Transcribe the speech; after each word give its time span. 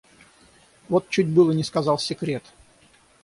Вот 0.89 1.09
чуть 1.09 1.27
было 1.29 1.51
не 1.51 1.63
сказал 1.63 1.99
секрет! 1.99 2.41